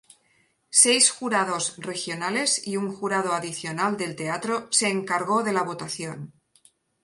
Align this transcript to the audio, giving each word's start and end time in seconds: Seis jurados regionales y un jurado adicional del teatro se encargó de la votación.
Seis 0.83 1.11
jurados 1.11 1.77
regionales 1.77 2.65
y 2.67 2.75
un 2.75 2.91
jurado 2.91 3.33
adicional 3.33 3.97
del 3.97 4.15
teatro 4.15 4.67
se 4.71 4.89
encargó 4.89 5.43
de 5.43 5.53
la 5.53 5.61
votación. 5.61 6.33